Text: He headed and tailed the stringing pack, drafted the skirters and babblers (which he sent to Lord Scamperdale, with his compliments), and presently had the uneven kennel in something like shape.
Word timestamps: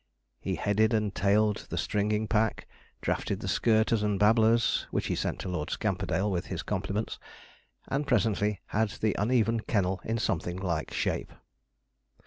He 0.39 0.55
headed 0.55 0.95
and 0.95 1.13
tailed 1.13 1.67
the 1.69 1.77
stringing 1.77 2.27
pack, 2.27 2.67
drafted 3.01 3.39
the 3.39 3.47
skirters 3.47 4.01
and 4.01 4.17
babblers 4.17 4.87
(which 4.89 5.05
he 5.05 5.15
sent 5.15 5.37
to 5.41 5.47
Lord 5.47 5.69
Scamperdale, 5.69 6.31
with 6.31 6.47
his 6.47 6.63
compliments), 6.63 7.19
and 7.87 8.07
presently 8.07 8.61
had 8.73 8.89
the 8.99 9.15
uneven 9.19 9.59
kennel 9.59 10.01
in 10.03 10.17
something 10.17 10.57
like 10.57 10.91
shape. 10.91 11.31